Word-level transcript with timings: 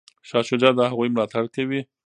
شاه 0.29 0.43
شجاع 0.49 0.71
د 0.75 0.79
هغوی 0.89 1.09
ملاتړ 1.13 1.43
کوي. 1.55 1.81